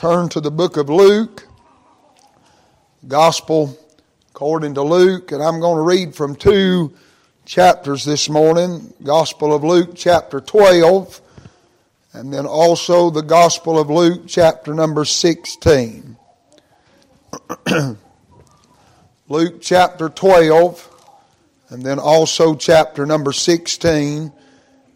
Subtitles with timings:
[0.00, 1.46] turn to the book of Luke,
[3.06, 3.78] Gospel
[4.30, 6.94] according to Luke, and I'm going to read from two
[7.44, 11.20] chapters this morning Gospel of Luke, chapter 12,
[12.14, 16.16] and then also the Gospel of Luke, chapter number 16.
[19.28, 20.88] Luke chapter 12,
[21.68, 24.32] and then also chapter number 16.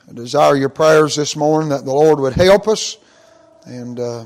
[0.08, 2.96] I desire your prayers this morning that the Lord would help us
[3.66, 4.24] and uh,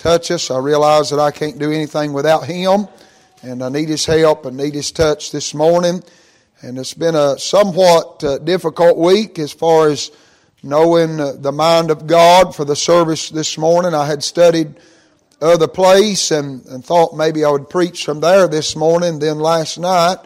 [0.00, 0.50] touch us.
[0.50, 2.88] I realize that I can't do anything without Him,
[3.42, 6.02] and I need His help and need His touch this morning.
[6.62, 10.10] And it's been a somewhat uh, difficult week as far as
[10.62, 13.94] knowing uh, the mind of God for the service this morning.
[13.94, 14.74] I had studied
[15.40, 19.18] other place and, and thought maybe I would preach from there this morning.
[19.18, 20.18] Then last night,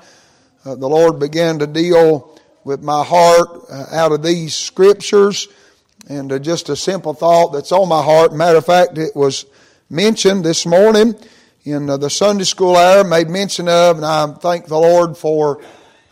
[0.65, 5.49] uh, the Lord began to deal with my heart uh, out of these scriptures
[6.09, 8.33] and uh, just a simple thought that's on my heart.
[8.33, 9.47] Matter of fact, it was
[9.95, 11.15] mentioned this morning
[11.63, 15.63] in uh, the Sunday school hour, made mention of, and I thank the Lord for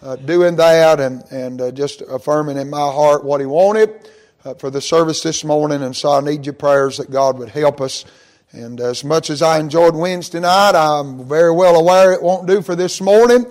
[0.00, 4.08] uh, doing that and, and uh, just affirming in my heart what He wanted
[4.44, 5.82] uh, for the service this morning.
[5.82, 8.04] And so I need your prayers that God would help us.
[8.52, 12.62] And as much as I enjoyed Wednesday night, I'm very well aware it won't do
[12.62, 13.46] for this morning.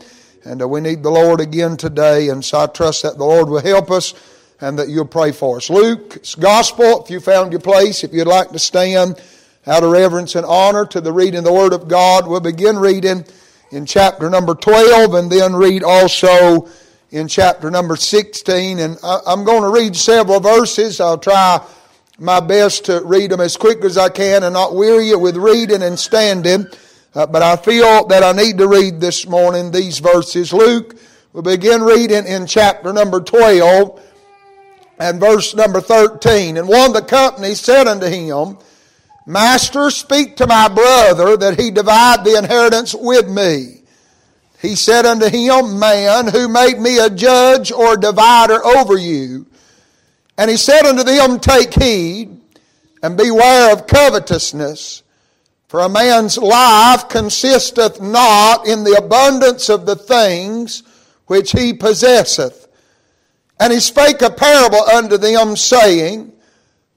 [0.45, 2.29] And uh, we need the Lord again today.
[2.29, 4.13] And so I trust that the Lord will help us
[4.61, 5.69] and that you'll pray for us.
[5.69, 9.21] Luke's Gospel, if you found your place, if you'd like to stand
[9.67, 12.77] out of reverence and honor to the reading of the Word of God, we'll begin
[12.77, 13.25] reading
[13.71, 16.67] in chapter number 12 and then read also
[17.11, 18.79] in chapter number 16.
[18.79, 20.99] And I'm going to read several verses.
[20.99, 21.63] I'll try
[22.17, 25.37] my best to read them as quick as I can and not weary you with
[25.37, 26.65] reading and standing.
[27.13, 30.53] Uh, but I feel that I need to read this morning these verses.
[30.53, 30.97] Luke,
[31.33, 34.01] we'll begin reading in chapter number 12
[34.97, 36.57] and verse number 13.
[36.57, 38.57] And one of the company said unto him,
[39.25, 43.81] Master, speak to my brother that he divide the inheritance with me.
[44.61, 49.47] He said unto him, Man, who made me a judge or divider over you?
[50.37, 52.41] And he said unto them, Take heed
[53.03, 55.03] and beware of covetousness,
[55.67, 60.83] for a man's life consisteth not in the abundance of the things
[61.25, 62.67] which he possesseth.
[63.59, 66.33] And he spake a parable unto them, saying,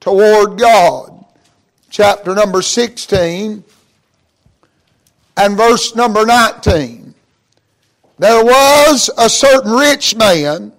[0.00, 1.24] toward God.
[1.90, 3.62] Chapter number 16
[5.36, 7.14] and verse number 19.
[8.18, 10.72] There was a certain rich man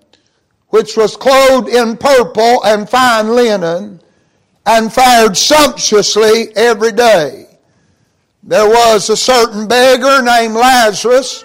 [0.69, 3.99] which was clothed in purple and fine linen
[4.65, 7.47] and fared sumptuously every day.
[8.43, 11.43] There was a certain beggar named Lazarus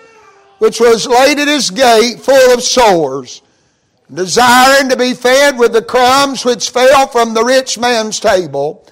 [0.58, 3.42] which was laid at his gate full of sores
[4.12, 8.86] desiring to be fed with the crumbs which fell from the rich man's table.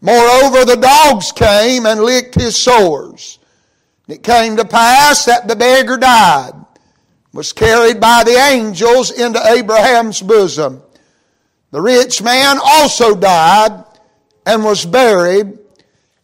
[0.00, 3.38] Moreover, the dogs came and licked his sores.
[4.06, 6.54] It came to pass that the beggar died,
[7.32, 10.82] was carried by the angels into Abraham's bosom.
[11.70, 13.84] The rich man also died
[14.46, 15.58] and was buried,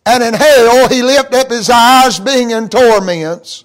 [0.07, 3.65] and in hell he lifted up his eyes, being in torments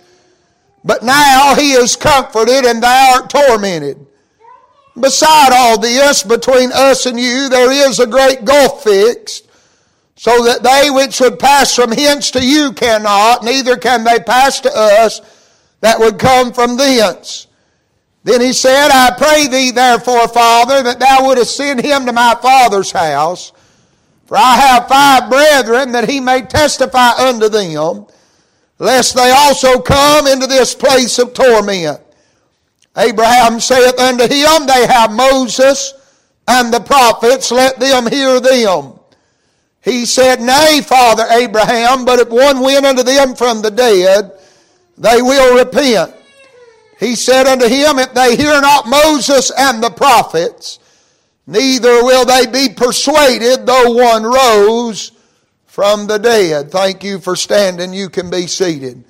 [0.83, 4.05] But now he is comforted and thou art tormented.
[4.99, 9.47] Beside all this, between us and you, there is a great gulf fixed,
[10.15, 14.59] so that they which would pass from hence to you cannot, neither can they pass
[14.59, 15.21] to us
[15.79, 17.47] that would come from thence.
[18.23, 22.35] Then he said, I pray thee therefore, Father, that thou wouldest send him to my
[22.39, 23.51] father's house,
[24.25, 28.05] for I have five brethren, that he may testify unto them,
[28.81, 32.01] lest they also come into this place of torment.
[32.97, 35.93] Abraham saith unto him, They have Moses
[36.47, 38.93] and the prophets, let them hear them.
[39.83, 44.31] He said, Nay, Father Abraham, but if one went unto them from the dead,
[44.97, 46.15] they will repent.
[46.99, 50.79] He said unto him, If they hear not Moses and the prophets,
[51.45, 55.11] neither will they be persuaded, though one rose
[55.71, 56.69] from the dead.
[56.69, 57.93] Thank you for standing.
[57.93, 59.05] You can be seated.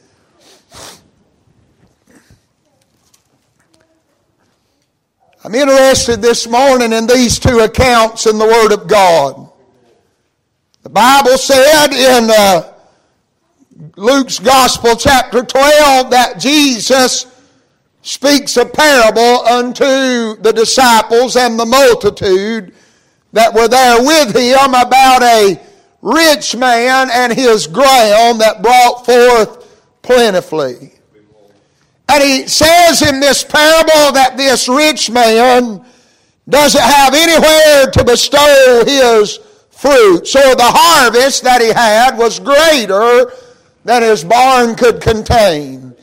[5.43, 9.49] I'm interested this morning in these two accounts in the Word of God.
[10.83, 12.73] The Bible said in uh,
[13.95, 17.25] Luke's Gospel, chapter 12, that Jesus
[18.03, 22.75] speaks a parable unto the disciples and the multitude
[23.33, 25.59] that were there with him about a
[26.01, 30.93] rich man and his ground that brought forth plentifully.
[32.09, 35.85] And he says in this parable that this rich man
[36.49, 39.39] doesn't have anywhere to bestow his
[39.69, 40.27] fruit.
[40.27, 43.31] So the harvest that he had was greater
[43.85, 45.95] than his barn could contain.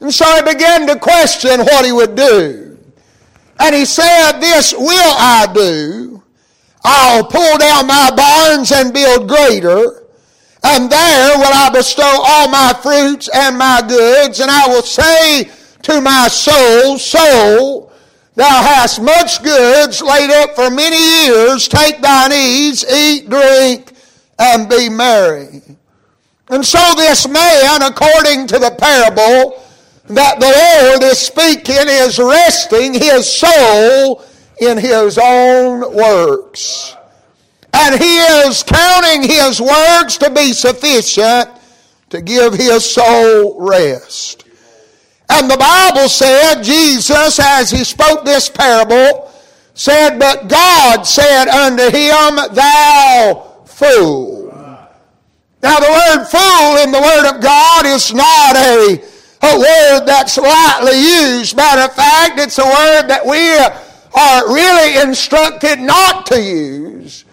[0.00, 2.78] And so he began to question what he would do.
[3.60, 6.21] And he said, This will I do.
[6.84, 10.02] I'll pull down my barns and build greater
[10.64, 15.50] and there will I bestow all my fruits and my goods, and I will say
[15.82, 17.92] to my soul, Soul,
[18.36, 21.66] thou hast much goods laid up for many years.
[21.66, 23.92] Take thine ease, eat, drink,
[24.38, 25.62] and be merry.
[26.48, 29.64] And so this man, according to the parable
[30.10, 34.24] that the Lord is speaking, is resting his soul
[34.62, 36.96] in his own works
[37.72, 41.48] and he is counting his works to be sufficient
[42.10, 44.44] to give his soul rest.
[45.30, 49.32] And the Bible said, Jesus, as he spoke this parable,
[49.74, 54.42] said, But God said unto him, Thou fool.
[55.62, 59.02] Now, the word fool in the Word of God is not a,
[59.42, 61.56] a word that's lightly used.
[61.56, 67.24] Matter of fact, it's a word that we are really instructed not to use.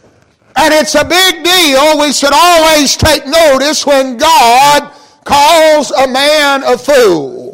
[0.56, 2.00] And it's a big deal.
[2.00, 4.92] We should always take notice when God
[5.24, 7.50] calls a man a fool.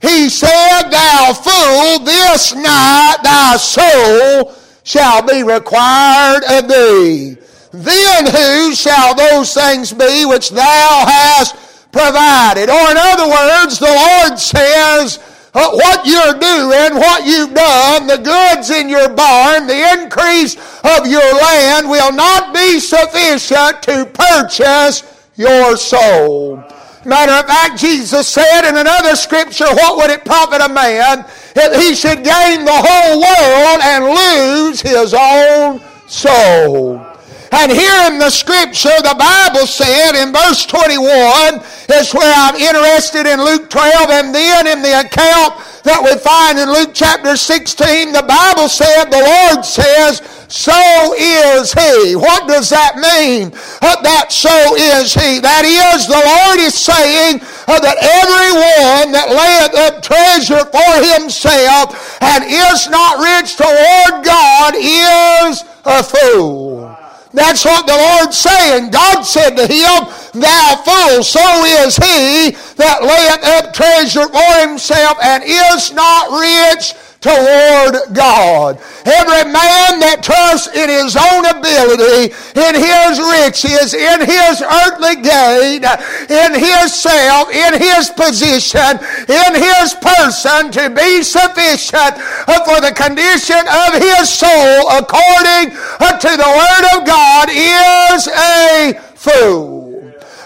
[0.00, 7.36] He said, Thou fool, this night thy soul shall be required of thee.
[7.72, 11.56] Then who shall those things be which thou hast
[11.90, 12.70] provided?
[12.70, 15.18] Or in other words, the Lord says,
[15.54, 21.32] what you're doing, what you've done, the goods in your barn, the increase of your
[21.34, 25.04] land will not be sufficient to purchase
[25.36, 26.56] your soul.
[27.06, 31.24] Matter of fact, Jesus said in another scripture, what would it profit a man
[31.54, 37.13] if he should gain the whole world and lose his own soul?
[37.54, 43.30] And here in the scripture, the Bible said in verse 21, is where I'm interested
[43.30, 48.10] in Luke 12, and then in the account that we find in Luke chapter 16,
[48.10, 50.18] the Bible said, the Lord says,
[50.50, 50.74] so
[51.14, 52.16] is he.
[52.16, 53.54] What does that mean?
[53.78, 55.38] Uh, that so is he.
[55.38, 57.38] That is, the Lord is saying
[57.70, 64.74] uh, that everyone that layeth up treasure for himself and is not rich toward God
[64.74, 66.93] is a fool.
[67.34, 68.90] That's what the Lord's saying.
[68.90, 70.06] God said to him,
[70.40, 71.42] Thou fool, so
[71.82, 78.76] is he that layeth up treasure for himself and is not rich toward God.
[79.08, 85.80] Every man that trusts in his own ability, in his riches, in his earthly gain,
[86.28, 92.20] in his self, in his position, in his person to be sufficient
[92.68, 95.72] for the condition of his soul according
[96.20, 99.83] to the Word of God is a fool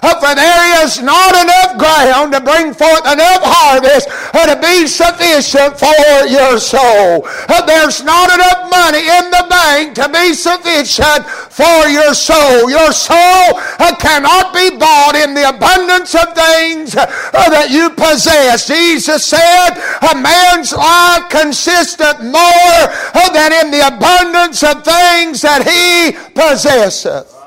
[0.00, 6.26] for there is not enough ground to bring forth enough harvest to be sufficient for
[6.26, 7.26] your soul.
[7.66, 12.70] There's not enough money in the bank to be sufficient for your soul.
[12.70, 17.04] Your soul uh, cannot be bought in the abundance of things uh,
[17.52, 18.66] that you possess.
[18.66, 19.76] Jesus said,
[20.10, 22.80] a man's life consisteth more
[23.12, 27.37] uh, than in the abundance of things that he possesseth.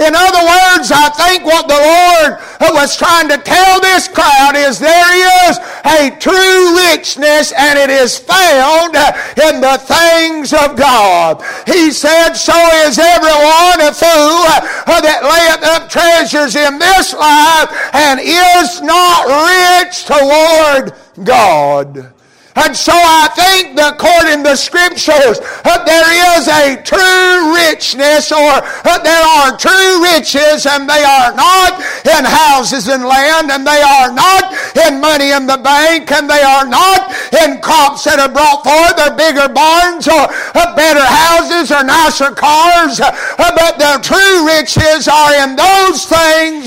[0.00, 2.40] In other words, I think what the Lord
[2.72, 8.18] was trying to tell this crowd is there is a true richness and it is
[8.18, 8.96] found
[9.36, 11.44] in the things of God.
[11.66, 12.56] He said, so
[12.88, 14.48] is everyone a fool
[14.88, 20.94] that layeth up treasures in this life and is not rich toward
[21.26, 22.14] God.
[22.56, 28.34] And so I think that according to the scriptures, uh, there is a true richness
[28.34, 33.62] or uh, there are true riches and they are not in houses and land and
[33.62, 34.50] they are not
[34.82, 38.98] in money in the bank and they are not in crops that are brought forth
[38.98, 40.26] or bigger barns or
[40.74, 42.98] better houses or nicer cars.
[43.38, 46.66] But the true riches are in those things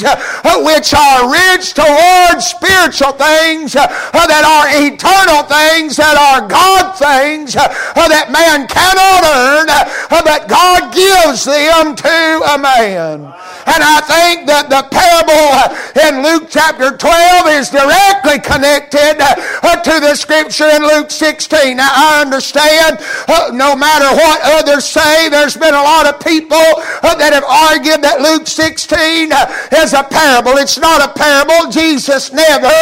[0.63, 7.55] which are rich towards spiritual things that are eternal things things that are God things
[7.55, 12.19] uh, that man cannot earn, uh, but God gives them to
[12.53, 13.33] a man.
[13.65, 15.55] And I think that the parable
[15.95, 21.77] in Luke chapter 12 is directly connected uh, to the scripture in Luke 16.
[21.77, 26.59] Now, I understand uh, no matter what others say, there's been a lot of people
[26.59, 29.31] uh, that have argued that Luke 16
[29.79, 30.59] is a parable.
[30.59, 31.71] It's not a parable.
[31.71, 32.75] Jesus never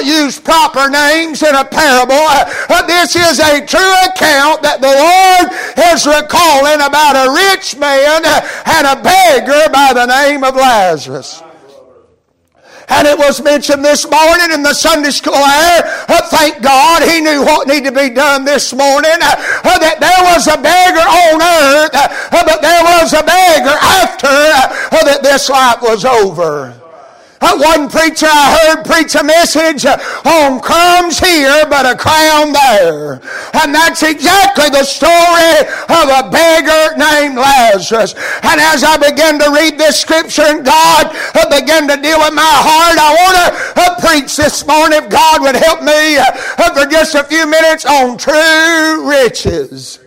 [0.00, 2.24] used proper names in a parable.
[2.86, 5.50] This is a true account that the Lord
[5.92, 11.42] is recalling about a rich man and a beggar by the name of Lazarus.
[12.88, 15.82] And it was mentioned this morning in the Sunday school hour.
[16.08, 19.16] Uh, thank God he knew what needed to be done this morning.
[19.22, 19.34] Uh,
[19.64, 24.28] uh that there was a beggar on earth, uh, but there was a beggar after
[24.28, 26.81] uh, that this life was over.
[27.42, 33.20] One preacher I heard preach a message on crumbs here, but a crown there.
[33.62, 38.14] And that's exactly the story of a beggar named Lazarus.
[38.42, 41.10] And as I began to read this scripture and God
[41.50, 43.46] began to deal with my heart, I want to
[43.82, 46.32] uh, preach this morning, if God would help me uh,
[46.74, 49.98] for just a few minutes on true riches.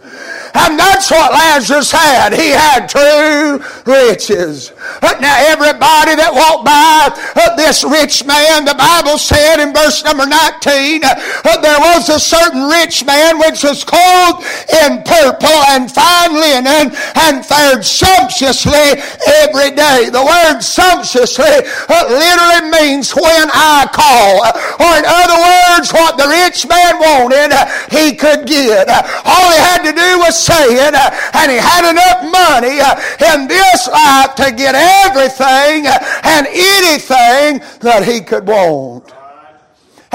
[0.56, 2.32] And that's what Lazarus had.
[2.32, 4.72] He had true riches.
[5.04, 10.24] Now, everybody that walked by uh, this rich man, the Bible said in verse number
[10.24, 14.48] 19, uh, there was a certain rich man which was clothed
[14.86, 16.96] in purple and fine linen
[17.28, 19.02] and fared sumptuously
[19.44, 20.08] every day.
[20.08, 24.40] The word sumptuously uh, literally means when I call.
[24.80, 27.52] Or in other words, what the rich man wanted,
[27.92, 28.88] he could get.
[28.88, 32.94] All he had to do was say it, uh, and he had enough money uh,
[33.34, 39.15] in this life to get everything uh, and anything that he could want.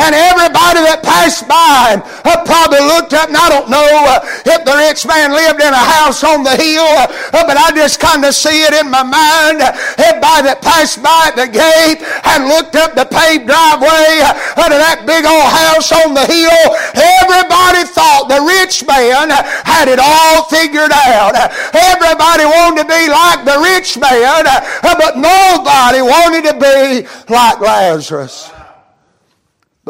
[0.01, 4.65] And everybody that passed by uh, probably looked up, and I don't know uh, if
[4.65, 8.25] the rich man lived in a house on the hill, uh, but I just kind
[8.25, 9.61] of see it in my mind.
[10.01, 15.05] Everybody that passed by at the gate and looked up the paved driveway uh, that
[15.05, 16.65] big old house on the hill,
[16.97, 19.29] everybody thought the rich man
[19.69, 21.37] had it all figured out.
[21.77, 27.61] Everybody wanted to be like the rich man, uh, but nobody wanted to be like
[27.61, 28.51] Lazarus.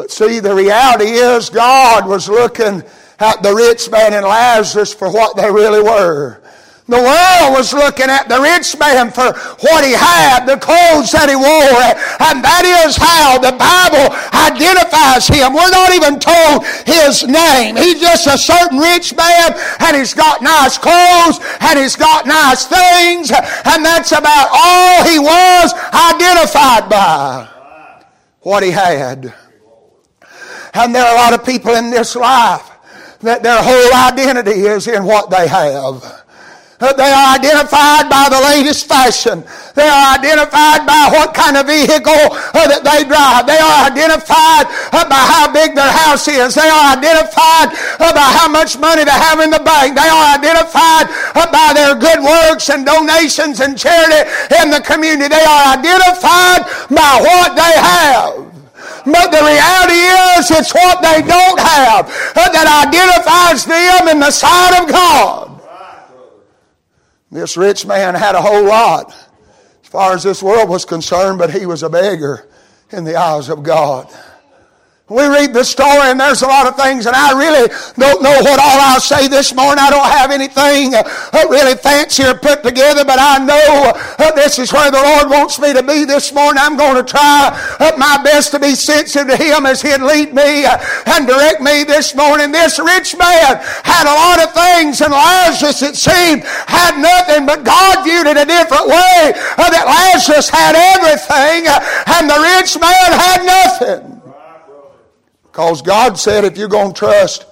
[0.01, 2.81] But see, the reality is God was looking
[3.19, 6.41] at the rich man and Lazarus for what they really were.
[6.89, 9.29] The world was looking at the rich man for
[9.61, 11.85] what he had, the clothes that he wore,
[12.17, 15.53] and that is how the Bible identifies him.
[15.53, 17.77] We're not even told his name.
[17.77, 19.53] He's just a certain rich man,
[19.85, 25.21] and he's got nice clothes, and he's got nice things, and that's about all he
[25.21, 27.47] was identified by.
[28.41, 29.31] What he had.
[30.73, 32.69] And there are a lot of people in this life
[33.19, 36.21] that their whole identity is in what they have.
[36.81, 39.45] They are identified by the latest fashion.
[39.77, 43.45] They are identified by what kind of vehicle uh, that they drive.
[43.45, 46.57] They are identified uh, by how big their house is.
[46.57, 47.69] They are identified
[48.01, 49.93] uh, by how much money they have in the bank.
[49.93, 51.05] They are identified
[51.53, 54.25] by their good works and donations and charity
[54.57, 55.29] in the community.
[55.29, 58.51] They are identified by what they have.
[59.05, 60.00] But the reality
[60.49, 65.61] it's what they don't have uh, that identifies them in the sight of God.
[67.29, 69.11] This rich man had a whole lot
[69.83, 72.49] as far as this world was concerned, but he was a beggar
[72.91, 74.13] in the eyes of God.
[75.11, 77.67] We read the story and there's a lot of things and I really
[77.99, 79.83] don't know what all I'll say this morning.
[79.83, 81.03] I don't have anything uh,
[81.51, 85.59] really fancy or put together, but I know uh, this is where the Lord wants
[85.59, 86.63] me to be this morning.
[86.63, 87.51] I'm going to try
[87.81, 91.83] uh, my best to be sensitive to Him as He'd lead me and direct me
[91.83, 92.55] this morning.
[92.55, 97.65] This rich man had a lot of things and Lazarus, it seemed, had nothing, but
[97.67, 99.35] God viewed it a different way.
[99.59, 104.20] That Lazarus had everything and the rich man had nothing.
[105.51, 107.45] Because God said if you're going to trust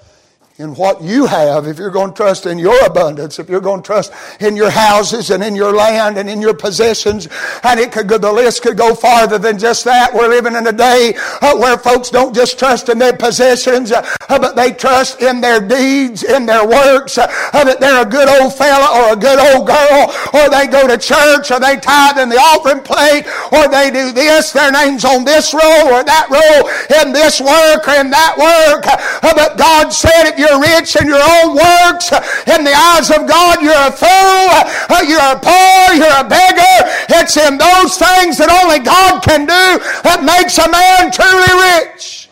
[0.60, 3.80] in what you have, if you're going to trust in your abundance, if you're going
[3.80, 7.28] to trust in your houses and in your land and in your possessions,
[7.64, 10.12] and it could go, the list could go farther than just that.
[10.12, 14.04] We're living in a day uh, where folks don't just trust in their possessions, uh,
[14.28, 18.54] but they trust in their deeds, in their works, uh, that they're a good old
[18.54, 22.28] fella or a good old girl, or they go to church, or they tithe in
[22.28, 26.68] the offering plate, or they do this, their name's on this roll or that roll,
[27.00, 28.84] in this work or in that work.
[28.86, 32.12] Uh, but God said if you're you're rich in your own works.
[32.46, 34.50] In the eyes of God, you're a fool.
[34.90, 35.94] Uh, you're a poor.
[35.94, 36.90] You're a beggar.
[37.10, 42.28] It's in those things that only God can do that makes a man truly rich.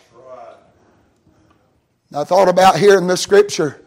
[2.15, 3.81] I thought about here in the scripture.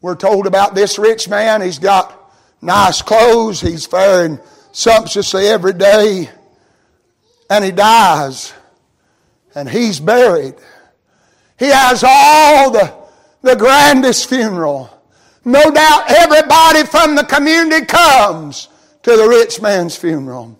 [0.00, 1.62] We're told about this rich man.
[1.62, 2.18] He's got
[2.60, 3.60] nice clothes.
[3.60, 4.38] He's faring
[4.72, 6.30] sumptuously every day.
[7.48, 8.52] And he dies.
[9.54, 10.54] And he's buried.
[11.58, 13.01] He has all the
[13.42, 14.88] the grandest funeral.
[15.44, 18.68] No doubt everybody from the community comes
[19.02, 20.56] to the rich man's funeral.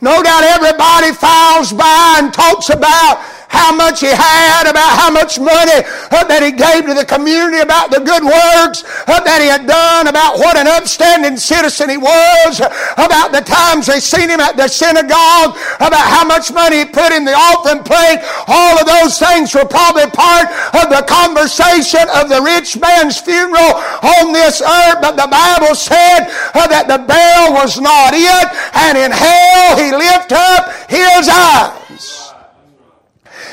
[0.00, 5.42] No doubt everybody files by and talks about how much he had, about how much
[5.42, 5.82] money
[6.14, 9.66] uh, that he gave to the community, about the good works uh, that he had
[9.66, 14.38] done, about what an upstanding citizen he was, uh, about the times they seen him
[14.38, 18.22] at the synagogue, about how much money he put in the offering plate.
[18.46, 20.46] All of those things were probably part
[20.78, 25.02] of the conversation of the rich man's funeral on this earth.
[25.02, 28.46] But the Bible said that the bell was not it,
[28.78, 31.79] and in hell he lifted up his eyes.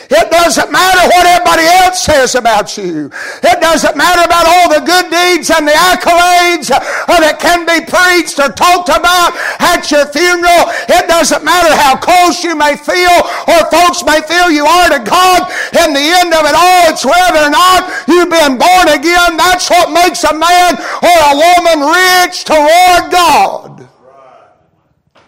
[0.09, 3.11] It doesn't matter what everybody else says about you.
[3.43, 8.39] It doesn't matter about all the good deeds and the accolades that can be preached
[8.39, 10.71] or talked about at your funeral.
[10.87, 13.15] It doesn't matter how close you may feel
[13.51, 15.51] or folks may feel you are to God.
[15.75, 19.35] In the end of it all, it's whether or not you've been born again.
[19.35, 23.89] That's what makes a man or a woman rich toward God.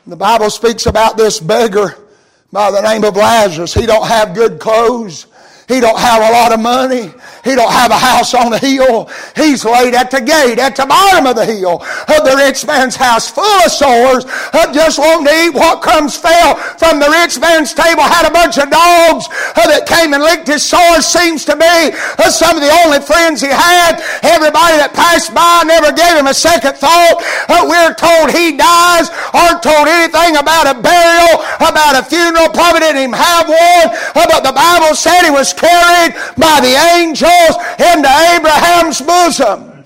[0.07, 2.08] The Bible speaks about this beggar
[2.51, 3.73] by the name of Lazarus.
[3.73, 5.27] He don't have good clothes.
[5.69, 7.13] He don't have a lot of money.
[7.45, 9.07] He don't have a house on a hill.
[9.37, 12.97] He's laid at the gate, at the bottom of the hill of the rich man's
[12.97, 17.37] house, full of sores, uh, just wanting to eat what crumbs fell from the rich
[17.37, 18.01] man's table.
[18.01, 21.05] Had a bunch of dogs uh, that came and licked his sores.
[21.05, 21.93] Seems to be
[22.33, 24.01] some of the only friends he had.
[24.25, 27.21] Everybody that passed by never gave him a second thought.
[27.69, 29.13] We're told he dies.
[29.37, 32.49] Aren't told anything about a burial, about a funeral.
[32.49, 33.93] Probably didn't even have one.
[34.17, 39.83] But the Bible said he was carried by the angels into Abraham's bosom.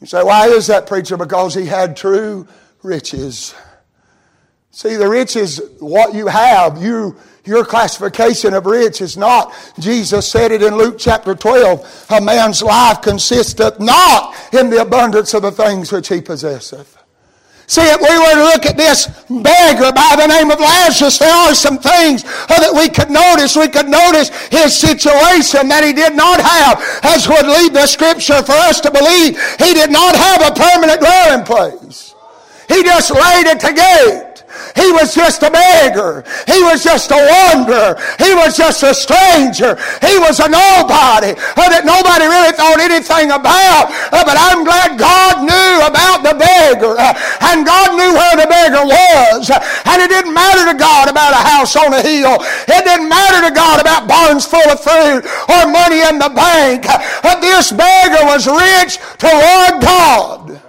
[0.00, 1.16] You say, why is that, preacher?
[1.16, 2.46] Because he had true
[2.82, 3.54] riches.
[4.70, 10.52] See, the riches, what you have, you, your classification of rich is not, Jesus said
[10.52, 15.50] it in Luke chapter 12, a man's life consisteth not in the abundance of the
[15.50, 16.97] things which he possesseth.
[17.68, 21.30] See, if we were to look at this beggar by the name of Lazarus, there
[21.30, 23.56] are some things uh, that we could notice.
[23.56, 28.42] We could notice his situation that he did not have, as would lead the scripture
[28.42, 32.07] for us to believe he did not have a permanent dwelling place.
[32.68, 34.28] He just laid at the gate.
[34.74, 36.24] He was just a beggar.
[36.46, 37.98] He was just a wanderer.
[38.18, 39.76] He was just a stranger.
[40.00, 43.92] He was a nobody that nobody really thought anything about.
[44.10, 46.96] But I'm glad God knew about the beggar.
[47.44, 49.50] And God knew where the beggar was.
[49.52, 52.40] And it didn't matter to God about a house on a hill.
[52.66, 56.86] It didn't matter to God about barns full of food or money in the bank.
[57.38, 60.60] This beggar was rich toward God.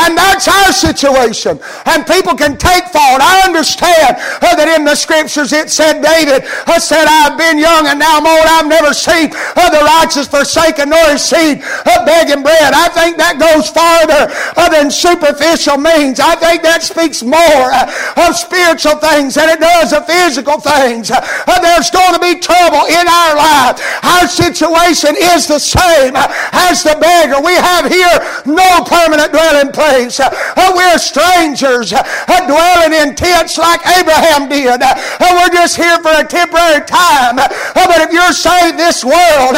[0.00, 1.60] And that's our situation.
[1.84, 3.20] And people can take fault.
[3.20, 7.84] I understand uh, that in the scriptures it said David uh, said, I've been young
[7.84, 8.48] and now I'm old.
[8.48, 12.72] I've never seen uh, the righteous forsaken nor his seed uh, begging bread.
[12.72, 16.16] I think that goes farther uh, than superficial means.
[16.16, 17.68] I think that speaks more
[18.16, 21.12] of spiritual things than it does of physical things.
[21.12, 23.76] There's going to be trouble in our life.
[24.00, 27.44] Our situation is the same as the beggar.
[27.44, 28.16] We have here
[28.48, 30.20] no permanent dwelling place place.
[30.20, 32.02] Uh, we're strangers uh,
[32.46, 34.80] dwelling in tents like Abraham did.
[34.82, 34.94] Uh,
[35.34, 37.36] we're just here for a temporary time.
[37.36, 39.56] But if you're saved, this world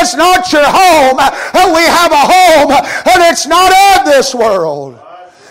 [0.00, 1.18] is not your home.
[1.74, 2.70] We have a home
[3.04, 5.01] that's not of this world.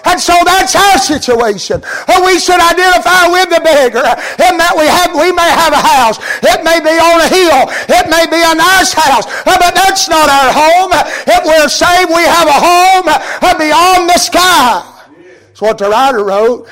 [0.05, 1.81] And so that's our situation.
[2.25, 4.05] We should identify with the beggar
[4.41, 6.17] in that we have we may have a house.
[6.41, 7.69] It may be on a hill.
[7.89, 9.25] It may be a nice house.
[9.45, 10.91] Uh, but that's not our home.
[11.27, 14.83] If we're saved, we have a home uh, beyond the sky.
[15.47, 16.67] That's what the writer wrote.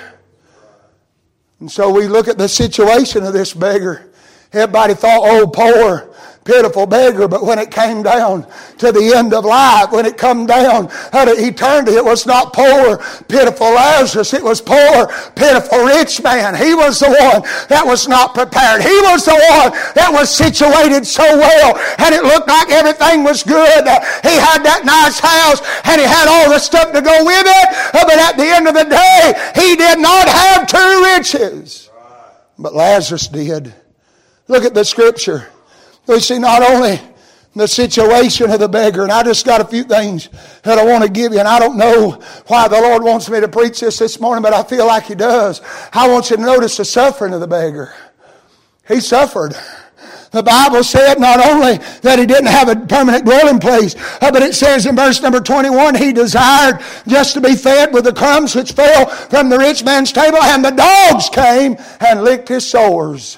[1.60, 4.10] And so we look at the situation of this beggar.
[4.54, 6.09] Everybody thought, oh, poor
[6.50, 8.42] pitiful beggar, but when it came down
[8.80, 12.98] to the end of life, when it come down to eternity, it was not poor,
[13.28, 14.34] pitiful Lazarus.
[14.34, 16.56] It was poor, pitiful rich man.
[16.56, 18.82] He was the one that was not prepared.
[18.82, 23.44] He was the one that was situated so well, and it looked like everything was
[23.44, 23.86] good.
[24.26, 27.68] He had that nice house, and he had all the stuff to go with it,
[27.94, 31.92] but at the end of the day, he did not have true riches.
[32.58, 33.72] But Lazarus did.
[34.48, 35.48] Look at the scripture.
[36.10, 37.00] We see not only
[37.56, 40.28] the situation of the beggar, and I just got a few things
[40.64, 43.40] that I want to give you, and I don't know why the Lord wants me
[43.40, 45.62] to preach this this morning, but I feel like He does.
[45.94, 47.94] I want you to notice the suffering of the beggar.
[48.88, 49.54] He suffered.
[50.32, 54.42] The Bible said not only that he didn't have a permanent dwelling place, uh, but
[54.42, 58.56] it says in verse number 21, he desired just to be fed with the crumbs
[58.56, 63.38] which fell from the rich man's table, and the dogs came and licked his sores.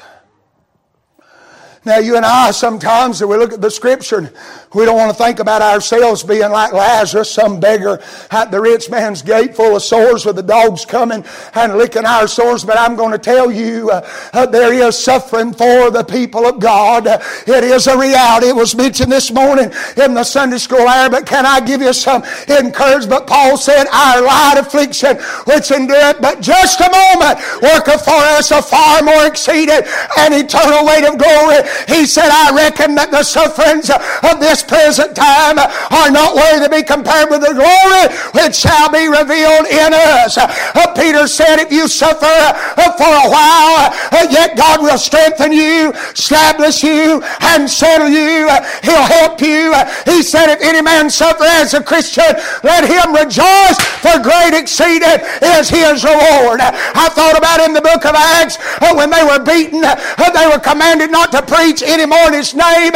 [1.84, 4.32] Now, you and I sometimes, we look at the scripture,
[4.74, 8.90] we don't want to think about ourselves being like Lazarus, some beggar at the rich
[8.90, 12.64] man's gate full of sores with the dogs coming and licking our sores.
[12.64, 16.60] But I'm going to tell you, uh, uh, there is suffering for the people of
[16.60, 17.06] God.
[17.06, 18.48] It is a reality.
[18.48, 21.92] It was mentioned this morning in the Sunday school hour, but can I give you
[21.92, 23.28] some encouragement?
[23.28, 28.62] Paul said, Our light affliction, which endureth but just a moment, worketh for us a
[28.62, 29.86] far more exceeded
[30.18, 31.68] and eternal weight of glory.
[31.88, 36.66] He said, I reckon that the sufferings of this this present time are not worthy
[36.66, 40.38] to be compared with the glory which shall be revealed in us.
[40.38, 45.52] Uh, Peter said, if you suffer uh, for a while, uh, yet God will strengthen
[45.52, 48.48] you, establish you, and settle you.
[48.50, 49.74] Uh, He'll help you.
[49.74, 52.24] Uh, he said, if any man suffer as a Christian,
[52.64, 55.22] let him rejoice, for great exceeded
[55.58, 56.62] is his reward.
[56.62, 58.58] Uh, I thought about in the book of Acts
[58.94, 62.94] when they were beaten, they were commanded not to preach anymore in his name,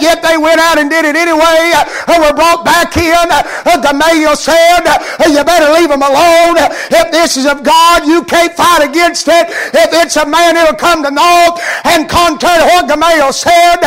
[0.00, 3.26] yet they went out and did did it anyway, uh, were brought back in.
[3.26, 6.56] Uh, Gamaliel said, uh, You better leave them alone.
[6.90, 9.50] If this is of God, you can't fight against it.
[9.74, 11.58] If it's a man, it'll come to naught.
[11.84, 13.82] And contrary to what Gamaliel said,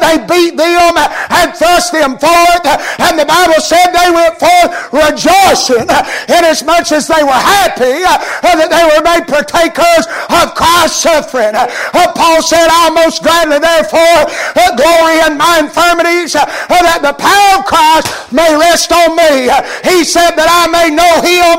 [0.00, 2.64] they beat them and thrust them forth.
[3.00, 5.88] And the Bible said they went forth rejoicing,
[6.28, 11.54] inasmuch as they were happy that they were made partakers of Christ's suffering.
[12.14, 14.30] Paul said, I'll most gladly, therefore,
[14.76, 16.34] glory in my infirmities
[16.70, 19.50] Uh, that the power of Christ may rest on me.
[19.84, 21.58] He said that I may know him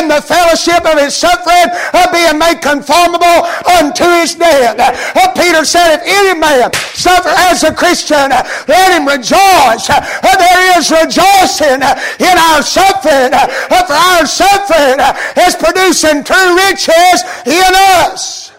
[0.00, 4.76] in the fellowship of his suffering, uh, being made conformable unto his death.
[4.78, 8.30] Uh, Peter said, if any man suffer as a Christian,
[8.68, 9.86] let him rejoice.
[9.86, 11.80] There is rejoicing
[12.18, 13.32] in our suffering,
[13.68, 14.98] for our suffering
[15.36, 17.72] is producing true riches in
[18.04, 18.52] us.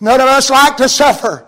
[0.00, 1.46] None of us like to suffer.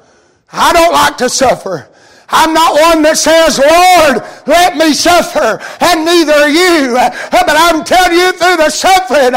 [0.53, 1.89] I don't like to suffer.
[2.29, 6.95] I'm not one that says, Lord, let me suffer, and neither you.
[6.95, 9.35] But I'm telling you, through the suffering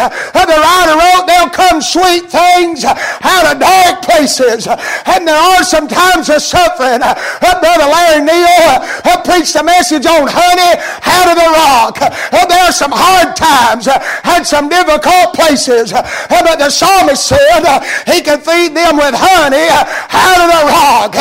[0.50, 4.66] the writer wrote, there'll come sweet things out of dark places.
[5.06, 7.00] And there are some times of suffering.
[7.00, 10.74] Brother Larry Neal uh, preached a message on honey
[11.06, 11.96] out of the rock.
[12.50, 15.94] There are some hard times and some difficult places.
[15.94, 17.62] But the psalmist said
[18.10, 21.14] he could feed them with honey out of the rock.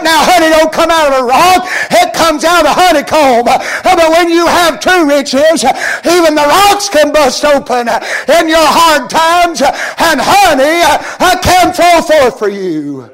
[0.00, 3.48] Now, honey don't come out of a rock, it comes out of a honeycomb.
[3.48, 8.04] Uh, but when you have true riches, uh, even the rocks can bust open uh,
[8.40, 10.80] in your hard times, and honey
[11.42, 13.10] can flow forth for you.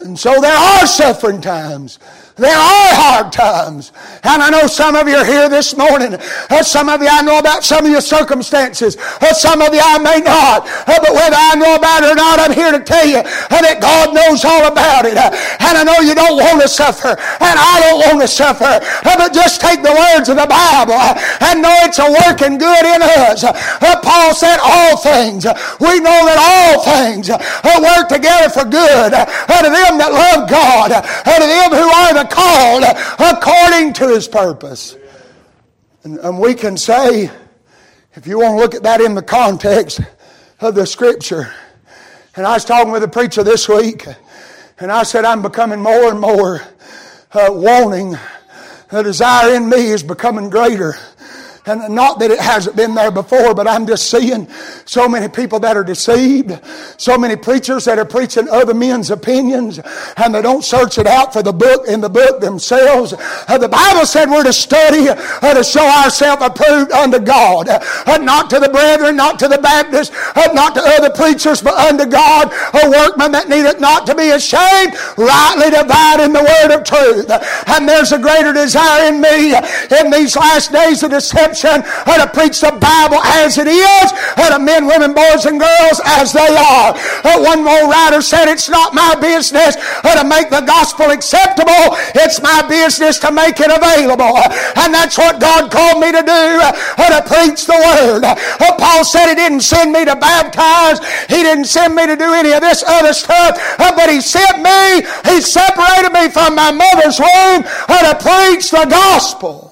[0.00, 1.98] And so there are suffering times.
[2.34, 3.94] There are hard times.
[4.26, 6.18] And I know some of you are here this morning.
[6.50, 8.98] Uh, some of you I know about some of your circumstances.
[9.22, 10.66] Uh, some of you I may not.
[10.66, 13.62] Uh, but whether I know about it or not, I'm here to tell you uh,
[13.62, 15.14] that God knows all about it.
[15.14, 15.30] Uh,
[15.62, 17.14] and I know you don't want to suffer.
[17.14, 18.82] And I don't want to suffer.
[18.82, 20.98] Uh, but just take the words of the Bible
[21.38, 22.98] and know it's a working good in
[23.30, 23.46] us.
[24.02, 25.46] Paul said all things.
[25.78, 31.46] We know that all things work together for good to them that love God, to
[31.46, 32.84] them who are the called
[33.18, 34.96] according to his purpose.
[36.02, 37.30] And, and we can say,
[38.14, 40.00] if you want to look at that in the context
[40.60, 41.52] of the scripture,
[42.36, 44.06] and I was talking with a preacher this week,
[44.78, 46.60] and I said, I'm becoming more and more
[47.32, 48.16] uh, wanting.
[48.90, 50.96] The desire in me is becoming greater
[51.66, 54.48] and not that it hasn't been there before, but I'm just seeing
[54.84, 56.60] so many people that are deceived,
[56.98, 59.80] so many preachers that are preaching other men's opinions,
[60.18, 63.14] and they don't search it out for the book in the book themselves.
[63.48, 68.18] Uh, the Bible said we're to study uh, to show ourselves approved unto God, uh,
[68.18, 72.04] not to the brethren, not to the Baptists, uh, not to other preachers, but unto
[72.04, 77.30] God, a workman that needeth not to be ashamed, rightly dividing the word of truth.
[77.68, 79.56] And there's a greater desire in me
[79.98, 81.82] in these last days of deception redemption,
[82.14, 86.32] to preach the Bible as it is, and to men, women, boys, and girls as
[86.32, 86.94] they are.
[87.42, 92.66] One more writer said, It's not my business to make the gospel acceptable, it's my
[92.68, 94.38] business to make it available.
[94.76, 98.24] And that's what God called me to do, to preach the word.
[98.78, 102.52] Paul said He didn't send me to baptize, He didn't send me to do any
[102.52, 107.62] of this other stuff, but He sent me, He separated me from my mother's womb
[107.62, 109.63] to preach the gospel.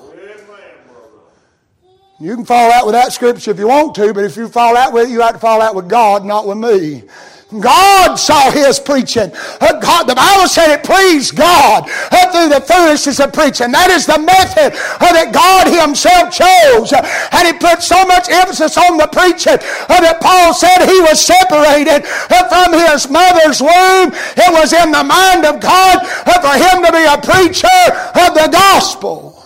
[2.22, 4.76] You can fall out with that scripture if you want to, but if you fall
[4.76, 7.02] out with it, you have to fall out with God, not with me.
[7.50, 9.28] God saw his preaching.
[9.58, 11.90] God, the Bible said it pleased God
[12.30, 13.72] through the foolishness of preaching.
[13.72, 14.70] That is the method
[15.02, 16.94] that God himself chose.
[16.94, 19.58] And he put so much emphasis on the preaching
[19.90, 24.14] that Paul said he was separated from his mother's womb.
[24.38, 27.82] It was in the mind of God for him to be a preacher
[28.14, 29.42] of the gospel.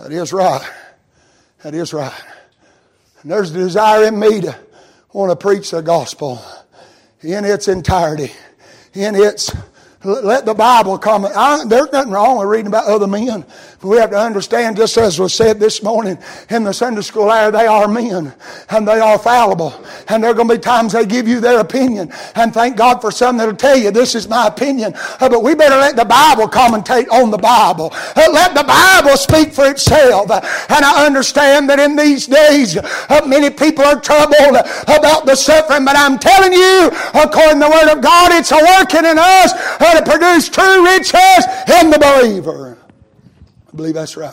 [0.00, 0.64] That is right.
[1.64, 2.12] That is right.
[3.22, 4.54] And there's a desire in me to
[5.14, 6.38] want to preach the gospel
[7.22, 8.32] in its entirety,
[8.92, 9.50] in its
[10.04, 11.24] let the Bible come.
[11.24, 13.46] I, there's nothing wrong with reading about other men.
[13.84, 16.18] We have to understand, just as was said this morning
[16.48, 18.34] in the Sunday school hour, they are men
[18.70, 19.74] and they are fallible.
[20.08, 22.10] And there are going to be times they give you their opinion.
[22.34, 24.94] And thank God for some that'll tell you, this is my opinion.
[25.20, 27.90] Uh, but we better let the Bible commentate on the Bible.
[27.92, 30.30] Uh, let the Bible speak for itself.
[30.30, 32.78] Uh, and I understand that in these days,
[33.26, 35.84] many people are troubled about the suffering.
[35.84, 39.52] But I'm telling you, according to the Word of God, it's a working in us
[39.52, 41.44] to produce true riches
[41.82, 42.78] in the believer.
[43.74, 44.32] I believe that's right.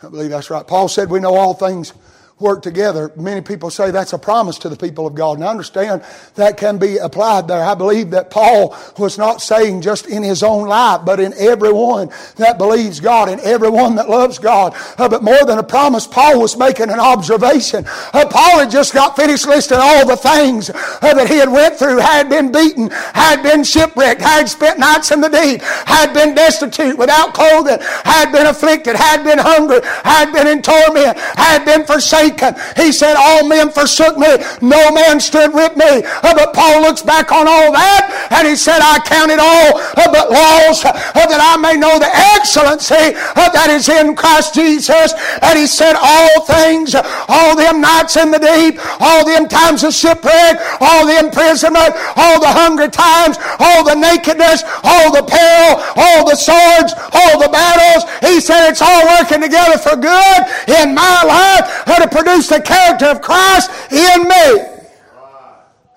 [0.00, 0.64] I believe that's right.
[0.64, 1.92] Paul said we know all things
[2.38, 3.10] work together.
[3.16, 5.38] Many people say that's a promise to the people of God.
[5.38, 7.64] And I understand that can be applied there.
[7.64, 12.10] I believe that Paul was not saying just in his own life, but in everyone
[12.36, 14.74] that believes God and everyone that loves God.
[14.98, 17.86] Uh, but more than a promise, Paul was making an observation.
[18.12, 21.76] Uh, Paul had just got finished listing all the things uh, that he had went
[21.76, 26.34] through, had been beaten, had been shipwrecked, had spent nights in the deep, had been
[26.34, 31.86] destitute, without clothing, had been afflicted, had been hungry, had been in torment, had been
[31.86, 32.54] forsaken forsaken.
[32.76, 36.02] He said, All men forsook me, no man stood with me.
[36.04, 39.78] Uh, but Paul looks back on all that and he said, I count it all
[39.78, 45.14] uh, but loss uh, that I may know the excellency that is in Christ Jesus.
[45.42, 46.94] And he said, All things,
[47.28, 52.40] all them nights in the deep, all them times of shipwreck, all the imprisonment, all
[52.40, 58.04] the hungry times, all the nakedness, all the peril, all the swords, all the battles.
[58.20, 61.66] He said, It's all working together for good in my life
[62.16, 64.64] produce the character of Christ in me.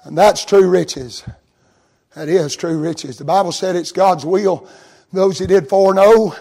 [0.04, 1.24] And that's true riches.
[2.16, 3.18] That is true riches.
[3.18, 4.68] The Bible said it's God's will.
[5.14, 6.36] Those He did foreknow,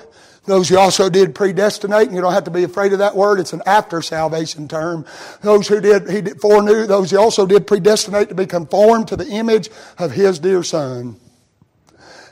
[0.44, 3.38] those He also did predestinate, and you don't have to be afraid of that word.
[3.38, 5.06] It's an after salvation term.
[5.42, 9.16] Those who did He did foreknew, those He also did predestinate to be conformed to
[9.16, 11.16] the image of His dear Son.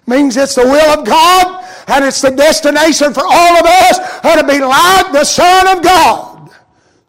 [0.06, 4.44] Means it's the will of God, and it's the destination for all of us to
[4.46, 6.35] be like the Son of God.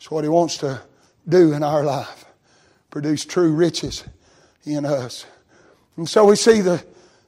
[0.07, 0.81] It's what He wants to
[1.27, 2.23] do in our life
[2.91, 4.05] produce true riches
[4.63, 5.25] in us.
[5.97, 6.81] And so we see the,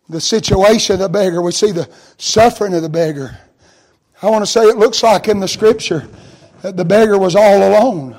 [0.08, 3.38] the situation of the beggar, we see the suffering of the beggar.
[4.22, 6.08] I want to say it looks like in the scripture
[6.62, 8.18] that the beggar was all alone.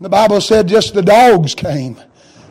[0.00, 2.00] The Bible said just the dogs came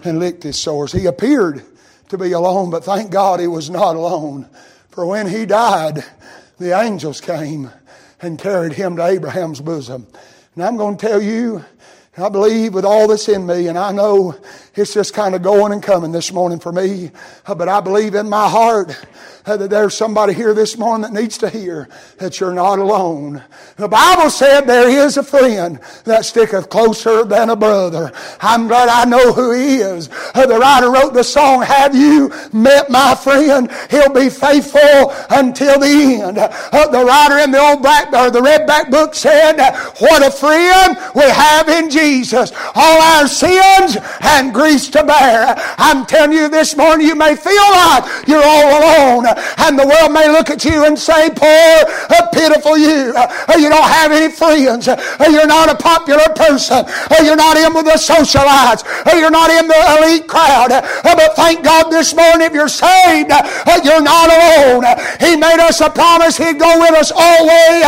[0.06, 0.94] and licked his sores.
[0.94, 1.62] He appeared
[2.08, 4.48] to be alone, but thank God he was not alone.
[4.92, 6.06] For when he died,
[6.58, 7.70] the angels came
[8.22, 10.08] and carried him to Abraham's bosom.
[10.58, 11.64] And I'm going to tell you
[12.18, 14.36] I believe with all that's in me, and I know
[14.78, 17.12] it's just kind of going and coming this morning for me,
[17.46, 18.96] uh, but I believe in my heart
[19.48, 21.88] uh, that there's somebody here this morning that needs to hear
[22.18, 23.42] that you're not alone.
[23.78, 28.12] The Bible said there is a friend that sticketh closer than a brother.
[28.42, 30.10] I'm glad I know who he is.
[30.36, 33.72] Uh, the writer wrote the song, Have you met my friend?
[33.90, 36.38] He'll be faithful until the end.
[36.38, 39.58] The writer in the old black or the red back book said,
[40.00, 42.52] What a friend we have in Jesus.
[42.76, 45.56] All our sins and to bear.
[45.78, 49.26] I'm telling you this morning, you may feel like you're all alone.
[49.64, 51.88] And the world may look at you and say, poor,
[52.34, 53.16] pitiful you.
[53.56, 54.88] You don't have any friends.
[54.88, 56.84] You're not a popular person.
[57.24, 58.84] You're not in with the socialites.
[59.16, 60.72] You're not in the elite crowd.
[60.72, 63.32] Uh, but thank God this morning if you're saved,
[63.84, 64.84] you're not alone.
[65.20, 67.84] He made us a promise He'd go with us all the way,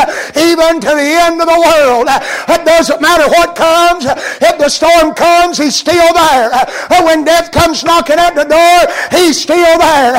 [0.48, 2.08] even to the end of the world.
[2.08, 4.06] It doesn't matter what comes.
[4.08, 6.50] If the storm comes, He's still there.
[7.04, 8.80] When death comes knocking at the door,
[9.20, 10.14] He's still there.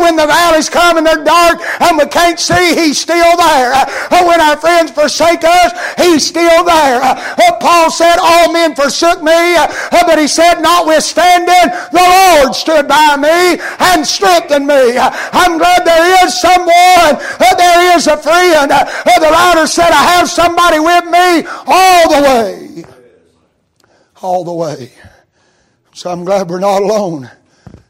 [0.00, 3.72] When the valleys come and they're dark and we can't see, He's still there.
[3.74, 7.00] Uh, when our friends forsake us, He's still there.
[7.02, 9.56] Uh, Paul said, All men forsook me,
[9.90, 14.98] but he said, Notwithstanding, the Lord stood by me and strengthened me.
[14.98, 17.22] I'm glad there is someone,
[17.56, 18.70] there is a friend.
[18.70, 22.84] The writer said, I have somebody with me all the way.
[24.22, 24.92] All the way.
[25.94, 27.30] So I'm glad we're not alone.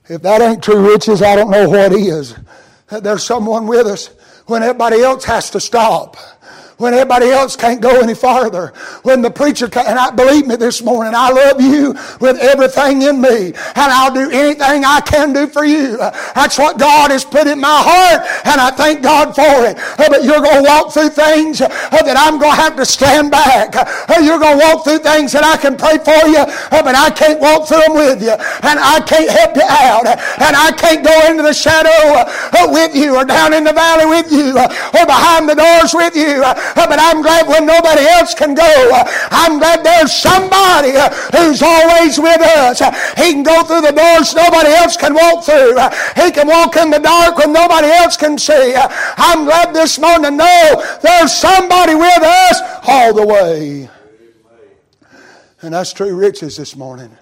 [0.08, 2.34] If that ain't true riches, I don't know what is
[3.00, 4.08] there's someone with us
[4.46, 6.16] when everybody else has to stop
[6.82, 8.72] when everybody else can't go any farther.
[9.04, 13.02] When the preacher, can, and I believe me this morning, I love you with everything
[13.02, 15.96] in me, and I'll do anything I can do for you.
[16.34, 19.78] That's what God has put in my heart, and I thank God for it.
[19.78, 22.84] Uh, but you're going to walk through things uh, that I'm going to have to
[22.84, 23.76] stand back.
[23.78, 26.42] Uh, you're going to walk through things that I can pray for you,
[26.82, 30.56] but I can't walk through them with you, and I can't help you out, and
[30.58, 32.26] I can't go into the shadow
[32.74, 36.42] with you, or down in the valley with you, or behind the doors with you.
[36.76, 41.10] Uh, but I'm glad when nobody else can go, uh, I'm glad there's somebody uh,
[41.32, 42.80] who's always with us.
[43.16, 45.78] He can go through the doors nobody else can walk through.
[46.22, 48.74] He can walk in the dark when nobody else can see.
[48.76, 53.88] I'm glad this morning to know there's somebody with us all the way.
[55.60, 57.16] And that's true riches this morning.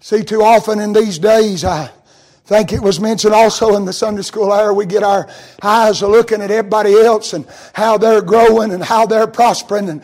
[0.00, 1.90] See, too often in these days, I
[2.48, 5.28] think it was mentioned also in the Sunday school hour, we get our
[5.60, 10.02] eyes looking at everybody else and how they're growing and how they're prospering and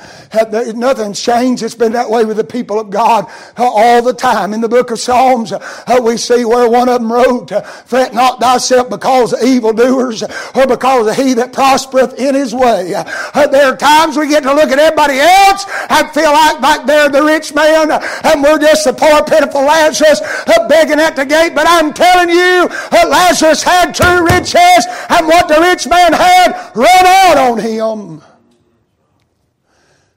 [0.76, 1.62] nothing's changed.
[1.62, 3.24] It's been that way with the people of God
[3.57, 4.52] uh, all the time.
[4.52, 8.12] In the book of Psalms, uh, we see where one of them wrote, uh, Fret
[8.12, 10.22] not thyself because of evildoers
[10.54, 12.92] or because of he that prospereth in his way.
[13.35, 17.09] There are times we get to look at everybody else and feel like, like they're
[17.09, 20.20] the rich man and we're just the poor pitiful Lazarus
[20.68, 21.54] begging at the gate.
[21.54, 22.68] But I'm telling you, you
[23.08, 28.22] Lazarus had true riches and what the rich man had run out on him.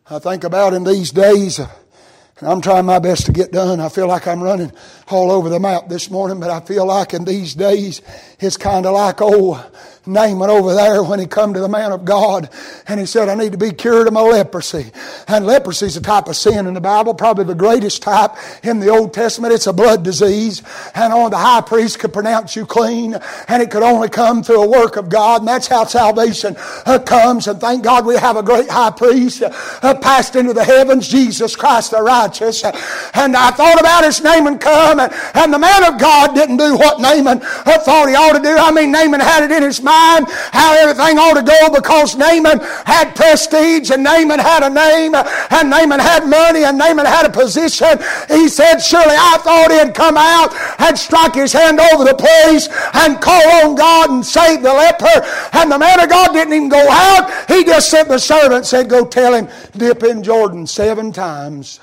[0.10, 3.80] I think about in these days, and I'm trying my best to get done.
[3.80, 4.72] I feel like I'm running
[5.10, 8.02] all over the map this morning, but I feel like in these days,
[8.40, 9.64] it's kind of like, old
[10.08, 12.50] Naaman over there when he come to the man of God
[12.88, 14.92] and he said, I need to be cured of my leprosy.
[15.28, 18.32] And leprosy is a type of sin in the Bible, probably the greatest type
[18.64, 19.54] in the Old Testament.
[19.54, 20.64] It's a blood disease.
[20.96, 23.16] And only the high priest could pronounce you clean.
[23.48, 25.42] And it could only come through a work of God.
[25.42, 27.48] And that's how salvation uh, comes.
[27.48, 31.56] And thank God we have a great high priest uh, passed into the heavens, Jesus
[31.56, 32.64] Christ the righteous.
[32.64, 36.76] And I thought about his name and come and, the man of God didn't do
[36.76, 38.56] what Naaman thought he ought to do.
[38.56, 42.60] I mean, Naaman had it in his mind how everything ought to go because Naaman
[42.86, 47.30] had prestige and Naaman had a name and Naaman had money and Naaman had a
[47.30, 47.98] position.
[48.28, 52.68] He said, Surely I thought he'd come out and strike his hand over the place
[52.94, 55.26] and call on God and save the leper.
[55.54, 57.32] And the man of God didn't even go out.
[57.48, 61.80] He just sent the servant said, Go tell him, dip in Jordan seven times.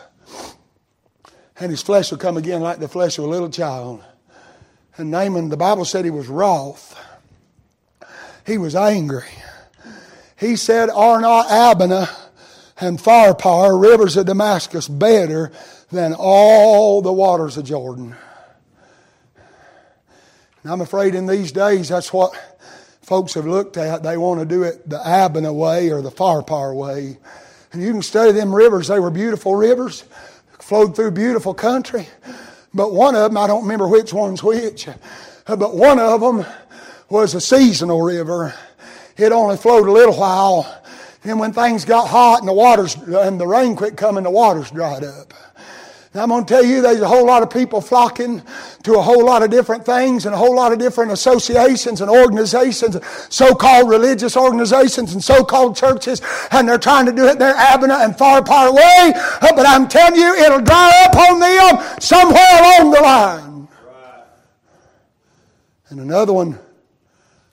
[1.59, 4.03] And his flesh will come again like the flesh of a little child.
[4.97, 6.99] And Naaman, the Bible said he was wroth.
[8.47, 9.29] He was angry.
[10.37, 12.09] He said, Are not Abana
[12.81, 15.53] and Pharpar, rivers of Damascus, better
[15.91, 18.15] than all the waters of Jordan?
[20.63, 22.33] And I'm afraid in these days that's what
[23.03, 24.03] folks have looked at.
[24.03, 27.19] They want to do it the Abana way or the Pharpar way.
[27.73, 28.89] And you can study them rivers.
[28.89, 30.05] They were beautiful rivers,
[30.65, 32.09] flowed through beautiful country.
[32.73, 34.89] But one of them, I don't remember which one's which,
[35.47, 36.47] but one of them
[37.11, 38.55] was a seasonal river.
[39.19, 40.83] It only flowed a little while.
[41.23, 44.71] And when things got hot and the waters and the rain quit coming, the waters
[44.71, 45.35] dried up.
[46.17, 48.41] I'm going to tell you, there's a whole lot of people flocking
[48.85, 52.09] to a whole lot of different things and a whole lot of different associations and
[52.09, 52.97] organizations,
[53.31, 56.23] so-called religious organizations and so-called churches,
[56.53, 59.13] and they're trying to do it their Abana and Pharpar way.
[59.41, 63.69] But I'm telling you, it'll dry up on them somewhere along the line.
[65.89, 66.61] And another one,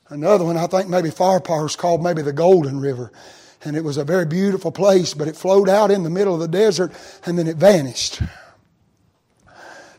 [0.10, 3.12] another one, I think maybe Pharpar is called maybe the Golden River
[3.64, 6.40] and it was a very beautiful place, but it flowed out in the middle of
[6.40, 6.92] the desert
[7.26, 8.22] and then it vanished.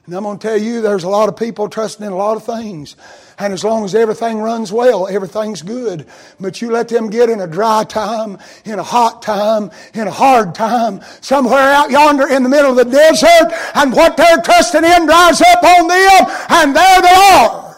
[0.05, 2.37] And I'm going to tell you, there's a lot of people trusting in a lot
[2.37, 2.97] of things.
[3.39, 6.07] And as long as everything runs well, everything's good.
[6.41, 10.11] But you let them get in a dry time, in a hot time, in a
[10.11, 14.83] hard time, somewhere out yonder in the middle of the desert, and what they're trusting
[14.83, 17.77] in dries up on them, and there they are.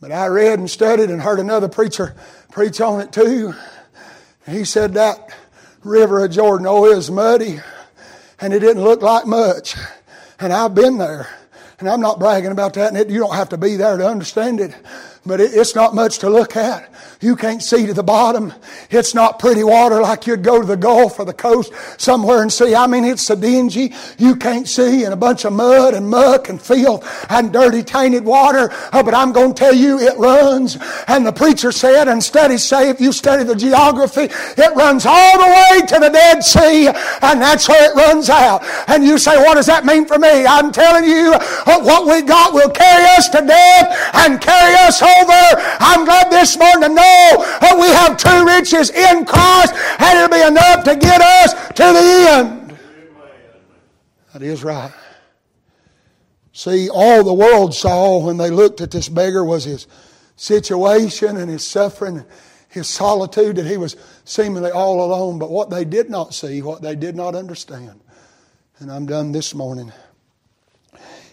[0.00, 2.16] But I read and studied and heard another preacher
[2.50, 3.54] preach on it too.
[4.48, 5.34] He said that
[5.84, 7.60] river of Jordan, oh, was muddy,
[8.40, 9.76] and it didn't look like much.
[10.40, 11.28] And I've been there.
[11.78, 12.94] And I'm not bragging about that.
[12.94, 14.74] And you don't have to be there to understand it.
[15.26, 16.90] But it's not much to look at.
[17.20, 18.54] You can't see to the bottom.
[18.88, 22.50] It's not pretty water like you'd go to the Gulf or the coast somewhere and
[22.50, 22.74] see.
[22.74, 23.92] I mean, it's so dingy.
[24.16, 28.24] You can't see and a bunch of mud and muck and filth and dirty tainted
[28.24, 28.70] water.
[28.94, 30.78] Oh, but I'm going to tell you it runs.
[31.06, 35.38] And the preacher said, and studies say, if you study the geography, it runs all
[35.38, 38.64] the way to the Dead Sea and that's where it runs out.
[38.88, 40.46] And you say, what does that mean for me?
[40.46, 41.32] I'm telling you,
[41.64, 45.60] what we got will carry us to death and carry us over.
[45.80, 50.28] I'm glad this morning to know that we have true riches in Christ and it'll
[50.28, 52.78] be enough to get us to the end.
[54.32, 54.92] That is right.
[56.52, 59.86] See, all the world saw when they looked at this beggar was his
[60.36, 62.24] situation and his suffering,
[62.68, 65.38] his solitude, that he was seemingly all alone.
[65.38, 68.00] But what they did not see, what they did not understand,
[68.78, 69.92] and I'm done this morning.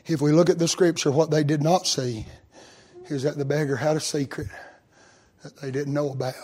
[0.05, 2.25] If we look at the scripture, what they did not see
[3.09, 4.47] is that the beggar had a secret
[5.43, 6.35] that they didn't know about.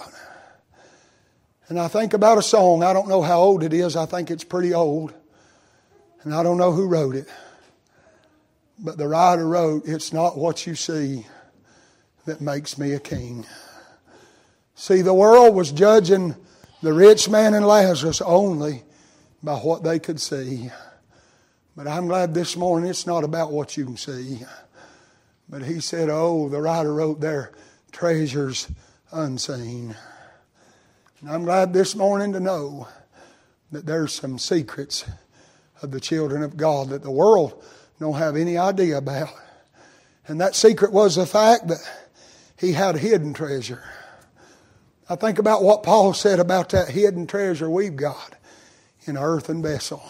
[1.68, 2.84] And I think about a song.
[2.84, 3.96] I don't know how old it is.
[3.96, 5.14] I think it's pretty old.
[6.24, 7.28] And I don't know who wrote it.
[8.80, 11.26] But the writer wrote, It's not what you see
[12.26, 13.46] that makes me a king.
[14.76, 16.36] See, the world was judging
[16.82, 18.84] the rich man and Lazarus only
[19.42, 20.70] by what they could see.
[21.76, 24.42] But I'm glad this morning it's not about what you can see.
[25.50, 27.52] But he said, Oh, the writer wrote there,
[27.92, 28.70] treasures
[29.12, 29.96] unseen.
[31.22, 32.88] And I'm glad this morning to know
[33.72, 35.06] that there's some secrets
[35.82, 37.64] of the children of God that the world
[38.00, 39.30] don't have any idea about.
[40.28, 41.80] And that secret was the fact that
[42.58, 43.84] he had a hidden treasure.
[45.10, 48.36] I think about what Paul said about that hidden treasure we've got
[49.06, 50.02] in earthen vessel.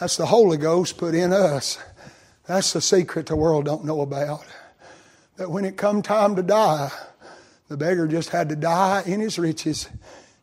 [0.00, 1.78] That's the Holy Ghost put in us.
[2.46, 4.44] That's the secret the world don't know about.
[5.36, 6.90] That when it come time to die,
[7.68, 9.88] the beggar just had to die in his riches,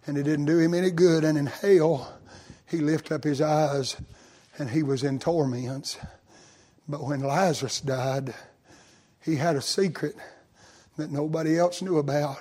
[0.08, 1.24] and it didn't do him any good.
[1.24, 2.20] And in hell,
[2.66, 3.98] he lifted up his eyes
[4.58, 5.98] and he was in torments.
[6.88, 8.34] But when Lazarus died,
[9.24, 10.16] he had a secret
[10.98, 12.40] that nobody else knew about,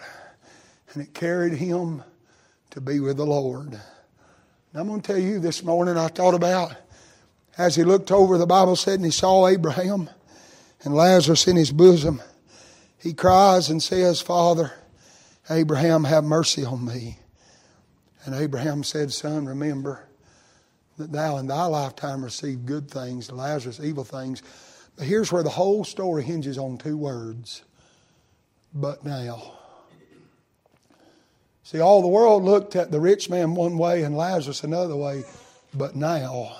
[0.92, 2.02] and it carried him
[2.70, 3.80] to be with the Lord.
[4.74, 6.74] I'm going to tell you this morning, I thought about
[7.58, 10.08] as he looked over, the Bible said, and he saw Abraham
[10.84, 12.22] and Lazarus in his bosom
[12.98, 14.72] he cries and says, Father,
[15.48, 17.18] Abraham, have mercy on me.
[18.24, 20.04] And Abraham said, Son, remember
[20.98, 24.42] that thou in thy lifetime received good things, Lazarus evil things.
[24.96, 27.62] But here's where the whole story hinges on two words
[28.74, 29.54] but now.
[31.62, 35.22] See, all the world looked at the rich man one way and Lazarus another way,
[35.72, 36.56] but now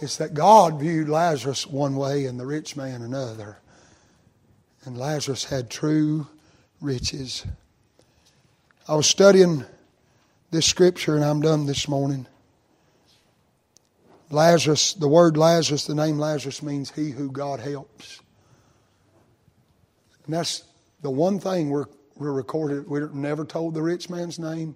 [0.00, 3.58] it's that God viewed Lazarus one way and the rich man another
[4.84, 6.26] and Lazarus had true
[6.80, 7.44] riches.
[8.88, 9.64] I was studying
[10.50, 12.26] this scripture, and I'm done this morning.
[14.30, 18.20] Lazarus, the word Lazarus, the name Lazarus means he who God helps.
[20.24, 20.64] And that's
[21.02, 21.86] the one thing we're,
[22.16, 22.88] we're recorded.
[22.88, 24.74] We're never told the rich man's name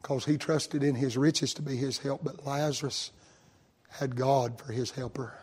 [0.00, 3.10] because he trusted in his riches to be his help, but Lazarus
[3.98, 5.34] had God for his helper.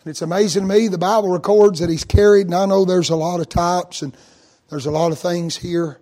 [0.00, 3.10] And it's amazing to me, the Bible records that he's carried, and I know there's
[3.10, 4.16] a lot of types and
[4.70, 5.98] there's a lot of things here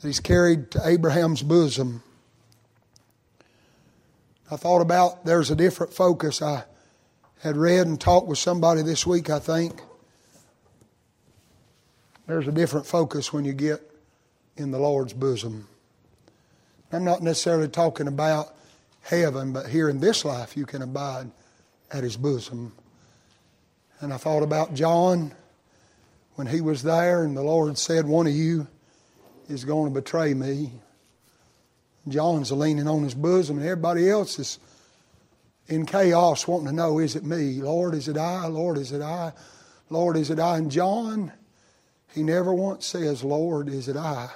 [0.00, 2.02] that he's carried to Abraham's bosom.
[4.50, 6.40] I thought about there's a different focus.
[6.40, 6.64] I
[7.42, 9.80] had read and talked with somebody this week, I think.
[12.26, 13.80] There's a different focus when you get
[14.56, 15.68] in the Lord's bosom.
[16.92, 18.56] I'm not necessarily talking about
[19.08, 21.30] heaven, but here in this life you can abide
[21.90, 22.72] at his bosom.
[24.00, 25.32] And I thought about John
[26.34, 28.66] when he was there, and the Lord said, One of you
[29.48, 30.72] is going to betray me.
[32.08, 34.58] John's leaning on his bosom, and everybody else is
[35.68, 37.62] in chaos wanting to know, Is it me?
[37.62, 38.46] Lord, is it I?
[38.46, 39.32] Lord, is it I?
[39.88, 40.58] Lord, is it I?
[40.58, 41.32] And John,
[42.12, 44.28] he never once says, Lord, is it I?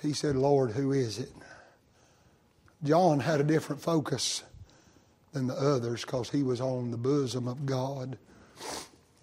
[0.00, 1.32] He said, Lord, who is it?
[2.84, 4.42] John had a different focus
[5.32, 8.18] than the others because he was on the bosom of God.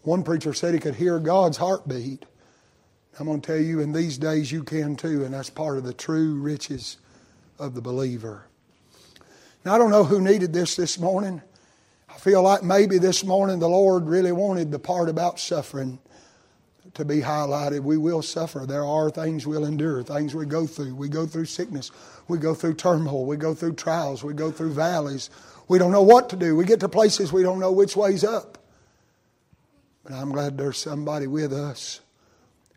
[0.03, 2.25] One preacher said he could hear God's heartbeat.
[3.19, 5.83] I'm going to tell you, in these days you can too, and that's part of
[5.83, 6.97] the true riches
[7.59, 8.45] of the believer.
[9.65, 11.41] Now, I don't know who needed this this morning.
[12.07, 15.99] I feel like maybe this morning the Lord really wanted the part about suffering
[16.93, 17.81] to be highlighted.
[17.81, 18.65] We will suffer.
[18.65, 20.95] There are things we'll endure, things we go through.
[20.95, 21.91] We go through sickness,
[22.27, 25.29] we go through turmoil, we go through trials, we go through valleys.
[25.67, 26.55] We don't know what to do.
[26.55, 28.57] We get to places we don't know which way's up.
[30.03, 32.01] But I'm glad there's somebody with us,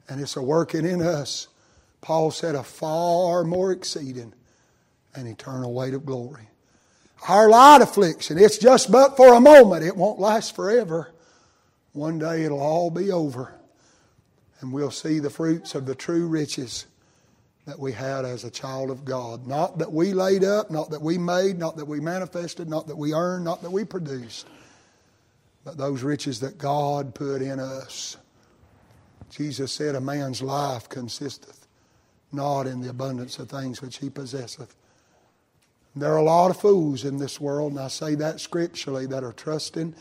[0.09, 1.49] and it's a working in us.
[2.03, 4.35] Paul said, a far more exceeding
[5.15, 6.49] and eternal weight of glory.
[7.29, 9.85] Our light affliction, it's just but for a moment.
[9.85, 11.13] It won't last forever.
[11.93, 13.55] One day it'll all be over
[14.63, 16.87] and we'll see the fruits of the true riches
[17.67, 19.47] that we had as a child of God.
[19.47, 22.97] Not that we laid up, not that we made, not that we manifested, not that
[22.97, 24.49] we earned, not that we produced,
[25.65, 28.17] but those riches that God put in us.
[29.31, 31.67] Jesus said, A man's life consisteth
[32.33, 34.75] not in the abundance of things which he possesseth.
[35.95, 39.23] There are a lot of fools in this world, and I say that scripturally, that
[39.23, 39.95] are trusting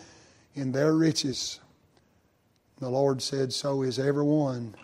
[0.56, 1.60] in their riches
[2.82, 4.76] the Lord said, So is everyone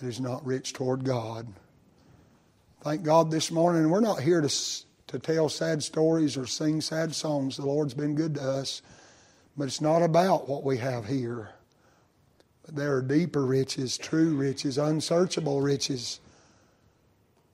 [0.00, 1.46] that is not rich toward God.
[2.82, 3.90] Thank God this morning.
[3.90, 7.56] We're not here to, to tell sad stories or sing sad songs.
[7.56, 8.80] The Lord's been good to us.
[9.56, 11.50] But it's not about what we have here.
[12.64, 16.20] But there are deeper riches, true riches, unsearchable riches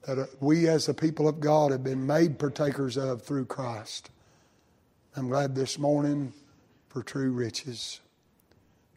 [0.05, 4.11] that uh, we as the people of God have been made partakers of through Christ.
[5.15, 6.31] I'm glad this morning
[6.89, 8.01] for true riches.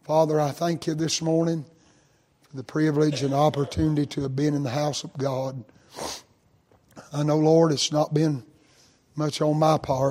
[0.08, 1.66] Father, I thank you this morning
[2.40, 5.62] for the privilege and opportunity to have been in the house of God.
[7.12, 8.42] I know, Lord, it's not been
[9.16, 10.06] much on my part.